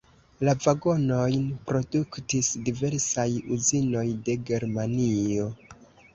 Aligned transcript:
La 0.47 0.53
vagonojn 0.61 1.43
produktis 1.71 2.49
diversaj 2.71 3.27
uzinoj 3.59 4.05
de 4.31 4.37
Germanio. 4.51 5.49